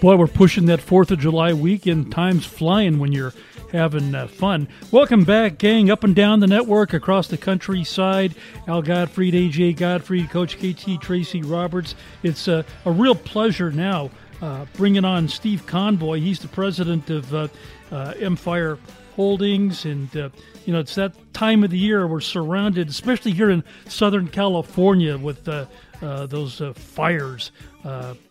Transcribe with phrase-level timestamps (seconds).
[0.00, 2.12] Boy, we're pushing that 4th of July weekend.
[2.12, 3.34] Time's flying when you're
[3.72, 4.68] having uh, fun.
[4.92, 8.36] Welcome back, gang, up and down the network, across the countryside.
[8.68, 11.96] Al Gottfried, AJ Gottfried, Coach KT, Tracy Roberts.
[12.22, 16.20] It's uh, a real pleasure now uh, bringing on Steve Conboy.
[16.20, 17.48] He's the president of uh,
[17.90, 18.78] uh, M-Fire
[19.16, 20.28] Holdings, and uh,
[20.64, 25.18] you know it's that time of the year we're surrounded, especially here in Southern California,
[25.18, 25.48] with
[26.00, 27.52] those fires.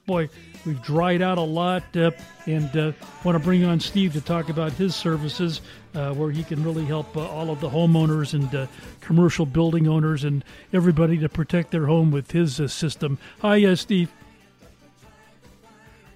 [0.05, 0.29] boy,
[0.67, 2.11] We've dried out a lot, uh,
[2.45, 2.91] and uh,
[3.23, 5.61] want to bring on Steve to talk about his services,
[5.95, 8.67] uh, where he can really help uh, all of the homeowners and uh,
[8.99, 13.17] commercial building owners and everybody to protect their home with his uh, system.
[13.41, 14.11] Hi, Steve.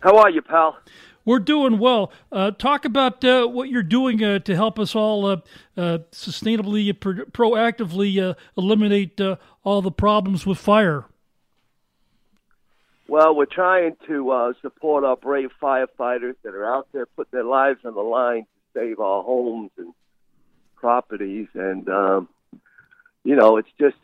[0.02, 0.78] How are you, pal?
[1.24, 2.12] We're doing well.
[2.58, 5.44] talk about what you're doing to help us all
[5.78, 9.22] sustainably, pro- proactively eliminate
[9.64, 11.06] all the problems with fire.
[13.12, 17.44] Well, we're trying to uh, support our brave firefighters that are out there putting their
[17.44, 19.94] lives on the line to save our homes and
[20.78, 21.50] properties.
[21.54, 22.30] And, um,
[23.26, 23.98] you know, it's just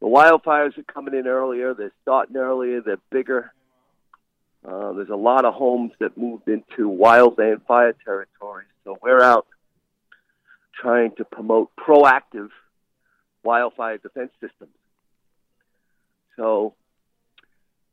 [0.00, 1.72] the wildfires are coming in earlier.
[1.72, 2.80] They're starting earlier.
[2.80, 3.52] They're bigger.
[4.66, 8.66] Uh, there's a lot of homes that moved into wildland fire territories.
[8.82, 9.46] So we're out
[10.74, 12.48] trying to promote proactive
[13.44, 14.74] wildfire defense systems.
[16.36, 16.74] So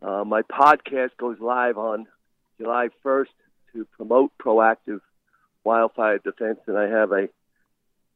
[0.02, 2.08] uh, my podcast goes live on
[2.60, 3.28] July 1st
[3.74, 5.02] to promote proactive
[5.64, 7.28] wildfire defense, and I have a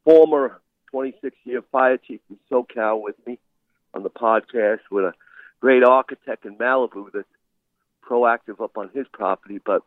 [0.03, 3.39] former 26 year fire chief from SoCal with me
[3.93, 5.13] on the podcast with a
[5.59, 7.27] great architect in Malibu that's
[8.07, 9.59] proactive up on his property.
[9.63, 9.83] But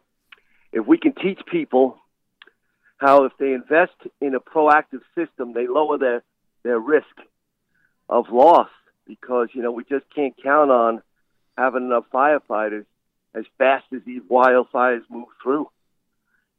[0.73, 1.99] if we can teach people
[2.99, 6.23] how, if they invest in a proactive system, they lower their,
[6.63, 7.17] their risk
[8.09, 8.71] of loss
[9.07, 11.03] because, you know, we just can't count on
[11.57, 12.87] having enough firefighters
[13.35, 15.69] as fast as these wildfires move through.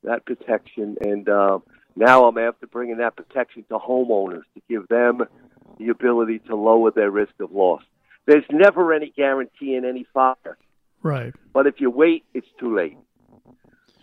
[0.03, 1.59] that protection, and uh,
[1.95, 5.23] now I'm after bringing that protection to homeowners to give them
[5.77, 7.83] the ability to lower their risk of loss.
[8.25, 10.57] There's never any guarantee in any fire.
[11.01, 11.33] Right.
[11.53, 12.97] But if you wait, it's too late.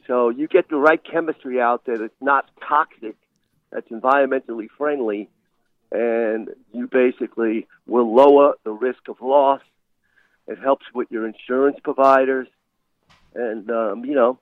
[0.06, 3.16] So you get the right chemistry out there that's not toxic,
[3.70, 5.28] that's environmentally friendly,
[5.92, 9.60] and you basically will lower the risk of loss.
[10.46, 12.48] It helps with your insurance providers,
[13.34, 14.38] and um, you know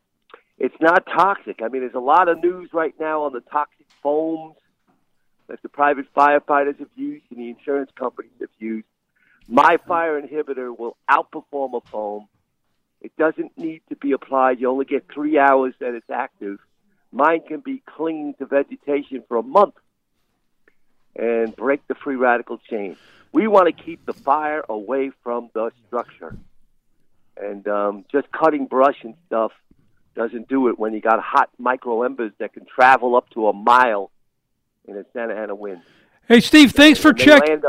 [0.59, 1.61] it's not toxic.
[1.63, 4.57] I mean, there's a lot of news right now on the toxic foams
[5.49, 8.87] that the private firefighters have used and the insurance companies have used.
[9.49, 12.27] My fire inhibitor will outperform a foam.
[13.01, 14.59] It doesn't need to be applied.
[14.61, 16.59] You only get three hours that it's active.
[17.13, 19.75] Mine can be clinging to vegetation for a month
[21.15, 22.97] and break the free radical chain.
[23.33, 26.37] We want to keep the fire away from the structure.
[27.37, 29.53] And um, just cutting brush and stuff
[30.17, 33.53] doesn't do it when you got hot micro embers that can travel up to a
[33.53, 34.11] mile
[34.89, 35.83] in a Santa Ana wind.
[36.27, 37.63] Hey, Steve, thanks for checking.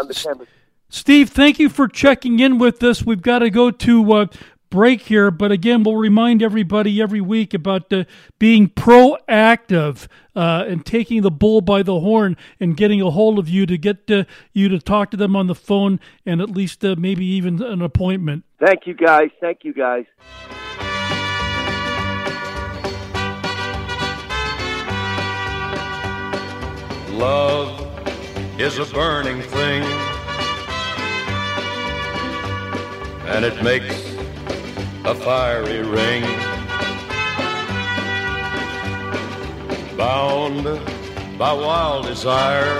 [0.89, 3.05] Steve, thank you for checking in with us.
[3.05, 4.25] We've got to go to uh,
[4.69, 8.05] break here, but again, we'll remind everybody every week about uh,
[8.39, 13.49] being proactive uh, and taking the bull by the horn and getting a hold of
[13.49, 14.23] you to get uh,
[14.53, 17.81] you to talk to them on the phone and at least uh, maybe even an
[17.81, 18.45] appointment.
[18.59, 19.29] Thank you, guys.
[19.41, 20.05] Thank you, guys.
[27.17, 27.81] Love
[28.59, 29.83] is a burning thing,
[33.25, 34.15] and it makes
[35.03, 36.23] a fiery ring.
[39.97, 40.63] Bound
[41.39, 42.77] by wild desire,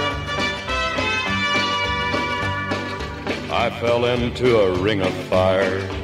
[3.50, 5.97] I fell into a ring of fire